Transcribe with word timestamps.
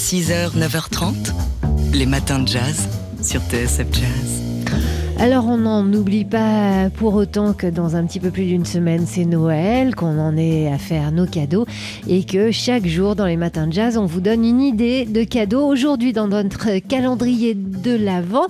6h, 0.00 0.56
9h30, 0.56 1.12
les 1.92 2.06
matins 2.06 2.38
de 2.38 2.48
jazz 2.48 2.88
sur 3.22 3.42
TSF 3.42 3.86
Jazz. 3.92 4.40
Alors 5.18 5.46
on 5.46 5.58
n'en 5.58 5.92
oublie 5.92 6.24
pas 6.24 6.88
pour 6.96 7.14
autant 7.14 7.52
que 7.52 7.66
dans 7.66 7.96
un 7.96 8.06
petit 8.06 8.18
peu 8.18 8.30
plus 8.30 8.46
d'une 8.46 8.64
semaine 8.64 9.04
c'est 9.06 9.26
Noël, 9.26 9.94
qu'on 9.94 10.18
en 10.18 10.38
est 10.38 10.72
à 10.72 10.78
faire 10.78 11.12
nos 11.12 11.26
cadeaux 11.26 11.66
et 12.08 12.24
que 12.24 12.50
chaque 12.50 12.86
jour 12.86 13.14
dans 13.14 13.26
les 13.26 13.36
matins 13.36 13.66
de 13.66 13.74
jazz 13.74 13.98
on 13.98 14.06
vous 14.06 14.22
donne 14.22 14.42
une 14.42 14.62
idée 14.62 15.04
de 15.04 15.22
cadeau. 15.22 15.66
Aujourd'hui 15.66 16.14
dans 16.14 16.28
notre 16.28 16.78
calendrier 16.78 17.54
de 17.54 17.94
l'Avent, 17.94 18.46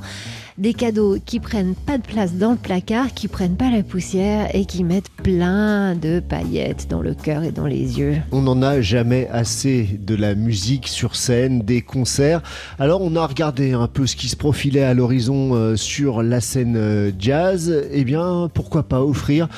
des 0.60 0.74
cadeaux 0.74 1.16
qui 1.24 1.40
prennent 1.40 1.74
pas 1.74 1.96
de 1.96 2.02
place 2.02 2.34
dans 2.34 2.52
le 2.52 2.58
placard, 2.58 3.14
qui 3.14 3.28
prennent 3.28 3.56
pas 3.56 3.70
la 3.70 3.82
poussière 3.82 4.54
et 4.54 4.66
qui 4.66 4.84
mettent 4.84 5.08
plein 5.22 5.94
de 5.94 6.20
paillettes 6.20 6.86
dans 6.90 7.00
le 7.00 7.14
cœur 7.14 7.42
et 7.42 7.50
dans 7.50 7.66
les 7.66 7.98
yeux. 7.98 8.16
On 8.30 8.42
n'en 8.42 8.60
a 8.60 8.82
jamais 8.82 9.26
assez 9.32 9.98
de 9.98 10.14
la 10.14 10.34
musique 10.34 10.86
sur 10.86 11.16
scène, 11.16 11.62
des 11.62 11.80
concerts. 11.80 12.42
Alors 12.78 13.00
on 13.00 13.16
a 13.16 13.26
regardé 13.26 13.72
un 13.72 13.88
peu 13.88 14.06
ce 14.06 14.16
qui 14.16 14.28
se 14.28 14.36
profilait 14.36 14.82
à 14.82 14.92
l'horizon 14.92 15.54
euh, 15.54 15.76
sur 15.76 16.22
la 16.22 16.42
scène 16.42 16.76
euh, 16.76 17.10
jazz. 17.18 17.88
Eh 17.90 18.04
bien, 18.04 18.50
pourquoi 18.52 18.82
pas 18.82 19.02
offrir 19.02 19.48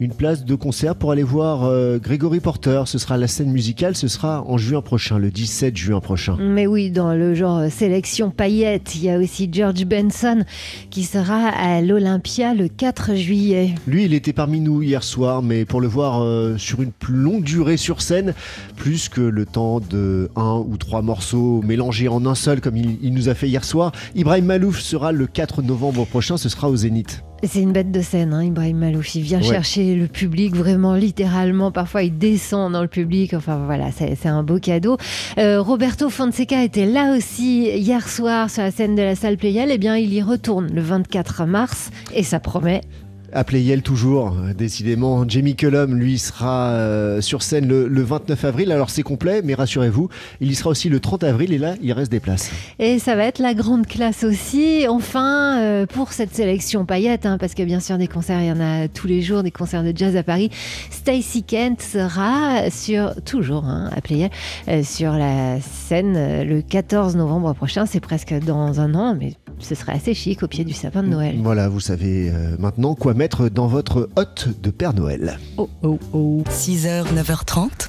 une 0.00 0.14
place 0.14 0.46
de 0.46 0.54
concert 0.54 0.96
pour 0.96 1.12
aller 1.12 1.22
voir 1.22 1.64
euh, 1.64 1.98
Grégory 1.98 2.40
Porter. 2.40 2.84
Ce 2.86 2.96
sera 2.96 3.18
la 3.18 3.28
scène 3.28 3.52
musicale, 3.52 3.94
ce 3.94 4.08
sera 4.08 4.42
en 4.46 4.56
juin 4.56 4.80
prochain, 4.80 5.18
le 5.18 5.30
17 5.30 5.76
juin 5.76 6.00
prochain. 6.00 6.38
Mais 6.40 6.66
oui, 6.66 6.90
dans 6.90 7.12
le 7.12 7.34
genre 7.34 7.58
euh, 7.58 7.68
sélection 7.68 8.30
paillette, 8.30 8.94
il 8.96 9.04
y 9.04 9.10
a 9.10 9.18
aussi 9.18 9.50
George 9.52 9.84
Benson 9.84 10.44
qui 10.88 11.04
sera 11.04 11.48
à 11.48 11.82
l'Olympia 11.82 12.54
le 12.54 12.68
4 12.68 13.14
juillet. 13.14 13.74
Lui, 13.86 14.06
il 14.06 14.14
était 14.14 14.32
parmi 14.32 14.60
nous 14.60 14.80
hier 14.80 15.04
soir, 15.04 15.42
mais 15.42 15.66
pour 15.66 15.82
le 15.82 15.88
voir 15.88 16.22
euh, 16.22 16.56
sur 16.56 16.80
une 16.80 16.92
plus 16.92 17.14
longue 17.14 17.44
durée 17.44 17.76
sur 17.76 18.00
scène, 18.00 18.32
plus 18.76 19.10
que 19.10 19.20
le 19.20 19.44
temps 19.44 19.80
de 19.80 20.30
un 20.34 20.64
ou 20.66 20.78
trois 20.78 21.02
morceaux 21.02 21.60
mélangés 21.62 22.08
en 22.08 22.24
un 22.24 22.34
seul 22.34 22.62
comme 22.62 22.78
il, 22.78 22.98
il 23.02 23.12
nous 23.12 23.28
a 23.28 23.34
fait 23.34 23.48
hier 23.48 23.64
soir, 23.64 23.92
Ibrahim 24.14 24.46
Malouf 24.46 24.80
sera 24.80 25.12
le 25.12 25.26
4 25.26 25.60
novembre 25.60 26.06
prochain, 26.06 26.38
ce 26.38 26.48
sera 26.48 26.70
au 26.70 26.76
Zénith. 26.76 27.22
C'est 27.42 27.62
une 27.62 27.72
bête 27.72 27.90
de 27.90 28.02
scène, 28.02 28.34
hein, 28.34 28.44
Ibrahim 28.44 28.78
Malouf. 28.78 29.14
Il 29.14 29.22
vient 29.22 29.40
chercher 29.40 29.94
le 29.94 30.06
public 30.08 30.54
vraiment 30.54 30.94
littéralement. 30.94 31.72
Parfois, 31.72 32.02
il 32.02 32.16
descend 32.18 32.72
dans 32.72 32.82
le 32.82 32.88
public. 32.88 33.32
Enfin, 33.32 33.64
voilà, 33.64 33.86
c'est 33.92 34.28
un 34.28 34.42
beau 34.42 34.58
cadeau. 34.58 34.98
Euh, 35.38 35.60
Roberto 35.60 36.10
Fonseca 36.10 36.62
était 36.62 36.86
là 36.86 37.16
aussi 37.16 37.70
hier 37.70 38.06
soir 38.08 38.50
sur 38.50 38.62
la 38.62 38.70
scène 38.70 38.94
de 38.94 39.02
la 39.02 39.14
salle 39.14 39.38
Playel. 39.38 39.70
Eh 39.72 39.78
bien, 39.78 39.96
il 39.96 40.12
y 40.12 40.22
retourne 40.22 40.70
le 40.72 40.82
24 40.82 41.46
mars 41.46 41.90
et 42.14 42.22
ça 42.22 42.40
promet 42.40 42.82
à 43.32 43.44
Playel 43.44 43.82
toujours, 43.82 44.36
décidément. 44.56 45.28
Jamie 45.28 45.56
Cullum, 45.56 45.94
lui, 45.94 46.18
sera 46.18 46.70
euh, 46.70 47.20
sur 47.20 47.42
scène 47.42 47.66
le, 47.68 48.02
29 48.02 48.44
avril. 48.44 48.72
Alors 48.72 48.90
c'est 48.90 49.02
complet, 49.02 49.42
mais 49.44 49.54
rassurez-vous, 49.54 50.08
il 50.40 50.50
y 50.50 50.54
sera 50.54 50.70
aussi 50.70 50.88
le 50.88 51.00
30 51.00 51.24
avril 51.24 51.52
et 51.52 51.58
là, 51.58 51.74
il 51.82 51.92
reste 51.92 52.10
des 52.10 52.20
places. 52.20 52.50
Et 52.78 52.98
ça 52.98 53.16
va 53.16 53.24
être 53.24 53.38
la 53.38 53.54
grande 53.54 53.86
classe 53.86 54.24
aussi. 54.24 54.86
Enfin, 54.88 55.58
euh, 55.60 55.86
pour 55.86 56.12
cette 56.12 56.34
sélection 56.34 56.84
paillette, 56.84 57.26
hein, 57.26 57.38
parce 57.38 57.54
que 57.54 57.62
bien 57.62 57.80
sûr, 57.80 57.98
des 57.98 58.08
concerts, 58.08 58.40
il 58.40 58.48
y 58.48 58.52
en 58.52 58.60
a 58.60 58.88
tous 58.88 59.06
les 59.06 59.22
jours, 59.22 59.42
des 59.42 59.50
concerts 59.50 59.84
de 59.84 59.92
jazz 59.94 60.16
à 60.16 60.22
Paris. 60.22 60.50
Stacy 60.90 61.42
Kent 61.42 61.80
sera 61.80 62.70
sur, 62.70 63.14
toujours 63.24 63.64
hein, 63.64 63.90
à 63.94 64.00
Playel, 64.00 64.30
euh, 64.68 64.82
sur 64.82 65.12
la 65.12 65.60
scène 65.60 66.44
le 66.44 66.62
14 66.62 67.16
novembre 67.16 67.54
prochain. 67.54 67.86
C'est 67.86 68.00
presque 68.00 68.34
dans 68.44 68.80
un 68.80 68.94
an, 68.94 69.16
mais 69.18 69.34
ce 69.60 69.74
serait 69.74 69.92
assez 69.92 70.14
chic 70.14 70.42
au 70.42 70.48
pied 70.48 70.64
du 70.64 70.72
sapin 70.72 71.02
de 71.02 71.08
Noël. 71.08 71.36
Voilà, 71.42 71.68
vous 71.68 71.80
savez 71.80 72.32
maintenant 72.58 72.94
quoi 72.94 73.14
mettre 73.14 73.48
dans 73.48 73.66
votre 73.66 74.08
hôte 74.16 74.48
de 74.60 74.70
Père 74.70 74.94
Noël. 74.94 75.38
Oh 75.56 75.68
oh 75.82 75.98
oh. 76.12 76.42
6h, 76.50 77.04
9h30, 77.14 77.88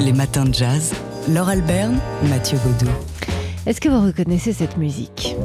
les 0.00 0.12
matins 0.12 0.44
de 0.44 0.54
jazz. 0.54 0.92
Laure 1.28 1.48
Alberne, 1.48 1.98
Mathieu 2.28 2.58
Baudou. 2.64 2.90
Est-ce 3.66 3.80
que 3.80 3.88
vous 3.88 4.04
reconnaissez 4.04 4.52
cette 4.52 4.76
musique? 4.76 5.36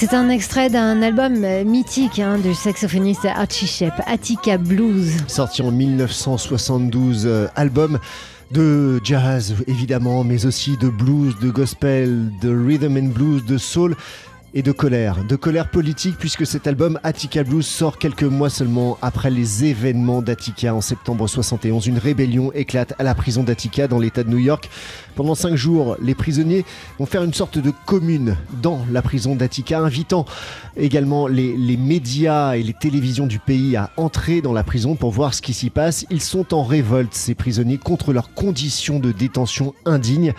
C'est 0.00 0.14
un 0.14 0.30
extrait 0.30 0.70
d'un 0.70 1.02
album 1.02 1.46
mythique 1.66 2.20
hein, 2.20 2.38
du 2.38 2.54
saxophoniste 2.54 3.26
Archie 3.26 3.66
Shepp, 3.66 3.92
Attica 4.06 4.56
Blues. 4.56 5.12
Sorti 5.26 5.60
en 5.60 5.70
1972, 5.70 7.26
euh, 7.26 7.48
album 7.54 7.98
de 8.50 8.98
jazz 9.04 9.56
évidemment, 9.66 10.24
mais 10.24 10.46
aussi 10.46 10.78
de 10.78 10.88
blues, 10.88 11.38
de 11.42 11.50
gospel, 11.50 12.32
de 12.40 12.48
rhythm 12.48 12.96
and 12.96 13.10
blues, 13.10 13.44
de 13.44 13.58
soul 13.58 13.94
et 14.52 14.62
de 14.62 14.72
colère, 14.72 15.24
de 15.24 15.36
colère 15.36 15.70
politique 15.70 16.16
puisque 16.18 16.46
cet 16.46 16.66
album 16.66 16.98
Attica 17.02 17.44
Blues 17.44 17.66
sort 17.66 17.98
quelques 17.98 18.24
mois 18.24 18.50
seulement 18.50 18.98
après 19.00 19.30
les 19.30 19.64
événements 19.64 20.22
d'Attica 20.22 20.74
en 20.74 20.80
septembre 20.80 21.28
71. 21.28 21.86
Une 21.86 21.98
rébellion 21.98 22.52
éclate 22.52 22.94
à 22.98 23.04
la 23.04 23.14
prison 23.14 23.44
d'Attica 23.44 23.86
dans 23.86 23.98
l'état 23.98 24.24
de 24.24 24.30
New 24.30 24.38
York. 24.38 24.68
Pendant 25.14 25.34
cinq 25.34 25.54
jours, 25.54 25.96
les 26.02 26.14
prisonniers 26.14 26.64
vont 26.98 27.06
faire 27.06 27.22
une 27.22 27.34
sorte 27.34 27.58
de 27.58 27.72
commune 27.86 28.36
dans 28.62 28.84
la 28.90 29.02
prison 29.02 29.36
d'Attica, 29.36 29.78
invitant 29.78 30.24
également 30.76 31.26
les, 31.26 31.56
les 31.56 31.76
médias 31.76 32.54
et 32.54 32.62
les 32.62 32.74
télévisions 32.74 33.26
du 33.26 33.38
pays 33.38 33.76
à 33.76 33.90
entrer 33.96 34.40
dans 34.40 34.52
la 34.52 34.64
prison 34.64 34.96
pour 34.96 35.10
voir 35.10 35.34
ce 35.34 35.42
qui 35.42 35.54
s'y 35.54 35.70
passe. 35.70 36.06
Ils 36.10 36.22
sont 36.22 36.54
en 36.54 36.64
révolte, 36.64 37.14
ces 37.14 37.34
prisonniers, 37.34 37.78
contre 37.78 38.12
leurs 38.12 38.34
conditions 38.34 38.98
de 38.98 39.12
détention 39.12 39.74
indignes. 39.84 40.34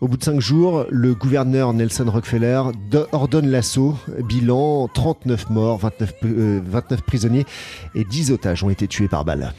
Au 0.00 0.06
bout 0.06 0.16
de 0.16 0.22
cinq 0.22 0.40
jours, 0.40 0.86
le 0.90 1.12
gouverneur 1.12 1.72
Nelson 1.72 2.04
Rockefeller 2.08 2.62
ordonne 3.10 3.48
l'assaut. 3.48 3.96
Bilan 4.28 4.86
39 4.94 5.50
morts, 5.50 5.78
29, 5.78 6.14
29 6.22 6.92
euh, 6.92 7.02
prisonniers 7.04 7.44
et 7.96 8.04
10 8.04 8.30
otages 8.30 8.62
ont 8.62 8.70
été 8.70 8.86
tués 8.86 9.08
par 9.08 9.24
balle. 9.24 9.52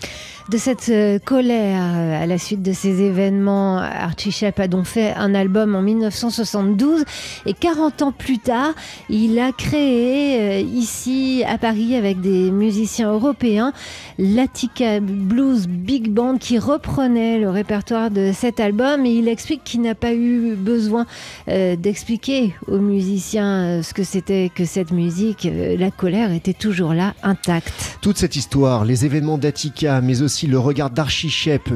De 0.49 0.57
cette 0.57 0.89
euh, 0.89 1.19
colère 1.19 1.83
euh, 1.95 2.23
à 2.23 2.25
la 2.25 2.39
suite 2.39 2.63
de 2.63 2.73
ces 2.73 3.03
événements, 3.03 3.77
Archie 3.77 4.31
Shepp 4.31 4.59
a 4.59 4.67
donc 4.67 4.85
fait 4.85 5.13
un 5.13 5.35
album 5.35 5.75
en 5.75 5.83
1972 5.83 7.03
et 7.45 7.53
40 7.53 8.01
ans 8.01 8.11
plus 8.11 8.39
tard, 8.39 8.73
il 9.11 9.37
a 9.37 9.51
créé 9.51 10.61
ici 10.61 11.43
à 11.47 11.59
Paris 11.59 11.95
avec 11.95 12.19
des 12.19 12.49
musiciens 12.49 13.13
européens 13.13 13.73
l'Attica 14.19 14.99
Blues 14.99 15.67
Big 15.67 16.09
Band 16.09 16.37
qui 16.37 16.59
reprenait 16.59 17.39
le 17.39 17.49
répertoire 17.49 18.11
de 18.11 18.31
cet 18.33 18.59
album 18.59 19.05
et 19.05 19.11
il 19.11 19.29
explique 19.29 19.63
qu'il 19.63 19.81
n'a 19.81 19.95
pas 19.95 20.13
eu 20.13 20.55
besoin 20.55 21.05
euh, 21.47 21.77
d'expliquer 21.77 22.53
aux 22.67 22.79
musiciens 22.79 23.63
euh, 23.63 23.81
ce 23.81 23.93
que 23.93 24.03
c'était 24.03 24.51
que 24.53 24.65
cette 24.65 24.91
musique. 24.91 25.45
Euh, 25.45 25.77
la 25.77 25.89
colère 25.89 26.33
était 26.33 26.53
toujours 26.53 26.93
là, 26.93 27.13
intacte. 27.23 27.97
Toute 28.01 28.17
cette 28.17 28.35
histoire, 28.35 28.83
les 28.83 29.05
événements 29.05 29.37
d'Attica, 29.37 30.01
mais 30.01 30.21
aussi 30.21 30.38
le 30.47 30.59
regard 30.59 30.89
d'Archie 30.89 31.29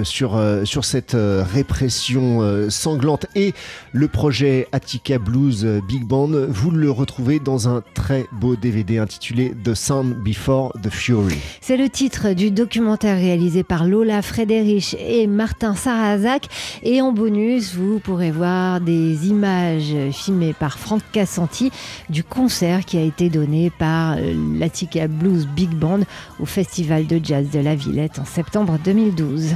sur, 0.04 0.42
sur 0.64 0.86
cette 0.86 1.16
répression 1.16 2.70
sanglante 2.70 3.26
et 3.36 3.54
le 3.92 4.08
projet 4.08 4.68
Attica 4.72 5.20
Blues 5.20 5.66
Big 5.88 6.04
Band, 6.04 6.32
vous 6.48 6.72
le 6.72 6.92
retrouvez 6.92 7.40
dans 7.40 7.70
un 7.70 7.84
très 7.94 8.26
beau 8.32 8.56
DVD 8.56 8.98
intitulé 8.98 9.54
The 9.64 9.74
Sound 9.74 10.16
Before 10.24 10.74
the 10.82 10.90
Fury. 10.90 11.38
C'est 11.62 11.78
le 11.78 11.90
titre 11.90 12.34
du 12.34 12.52
documentaire 12.52 13.18
réalisé 13.18 13.64
par 13.64 13.86
Lola 13.86 14.22
Frederich 14.22 14.96
et 15.00 15.28
Martin 15.28 15.76
Sarazak. 15.76 16.48
Et 16.84 17.02
en 17.02 17.12
bonus, 17.12 17.76
vous 17.76 18.00
pourrez 18.00 18.32
voir 18.32 18.82
des 18.82 19.28
images 19.28 19.96
filmées 20.12 20.54
par 20.54 20.80
Franck 20.80 21.02
Cassanti 21.12 21.72
du 22.10 22.24
concert 22.24 22.86
qui 22.86 22.98
a 22.98 23.02
été 23.02 23.30
donné 23.30 23.72
par 23.78 24.16
euh, 24.18 24.34
l'Attica 24.58 25.08
Blues 25.08 25.48
Big 25.48 25.70
Band 25.70 26.02
au 26.40 26.46
Festival 26.46 27.08
de 27.08 27.20
Jazz 27.24 27.50
de 27.50 27.60
la 27.60 27.76
Villette 27.76 28.20
en 28.20 28.26
septembre 28.44 28.78
2012. 28.78 29.56